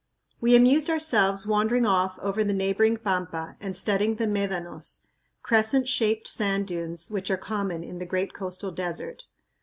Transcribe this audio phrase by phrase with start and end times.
[0.39, 5.01] We amused ourselves wandering off over the neighboring pampa and studying the médanos,
[5.43, 9.27] crescent shaped sand dunes which are common in the great coastal desert.